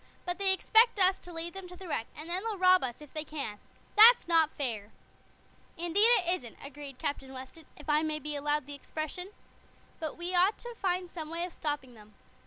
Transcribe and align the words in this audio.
But 0.25 0.39
they 0.39 0.51
expect 0.51 0.99
us 0.99 1.15
to 1.19 1.31
lead 1.31 1.53
them 1.53 1.67
to 1.67 1.75
the 1.75 1.87
wreck, 1.87 2.07
and 2.15 2.27
then 2.27 2.41
they'll 2.43 2.57
rob 2.57 2.83
us 2.83 3.01
if 3.03 3.13
they 3.13 3.23
can. 3.23 3.59
That's 3.95 4.27
not 4.27 4.49
fair." 4.57 4.91
"Indeed, 5.77 6.09
it 6.25 6.33
isn't," 6.37 6.57
agreed 6.59 6.97
Captain 6.97 7.31
Weston, 7.31 7.67
"if 7.77 7.87
I 7.87 8.01
may 8.01 8.17
be 8.17 8.35
allowed 8.35 8.65
the 8.65 8.73
expression. 8.73 9.29
We 10.17 10.33
ought 10.33 10.57
to 10.57 10.73
find 10.73 11.07
some 11.11 11.29
way 11.29 11.45
of 11.45 11.53
stopping 11.53 11.93
them. 11.93 12.15